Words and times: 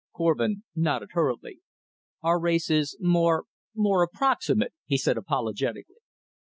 Korvin 0.15 0.63
nodded 0.75 1.09
hurriedly. 1.11 1.59
"Our 2.23 2.39
race 2.39 2.71
is 2.71 2.97
more... 2.99 3.45
more 3.75 4.01
approximate," 4.01 4.73
he 4.87 4.97
said 4.97 5.15
apologetically. 5.15 5.97